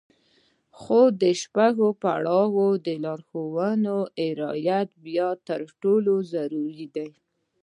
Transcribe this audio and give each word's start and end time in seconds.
خو 0.79 0.99
د 1.21 1.23
شپږم 1.41 1.91
پړاو 2.03 2.67
د 2.85 2.87
لارښوونو 3.03 3.97
رعايت 4.39 4.89
بيا 5.05 5.29
تر 5.47 5.61
ټولو 5.81 6.13
ضروري 6.33 6.87
دی. 6.95 7.09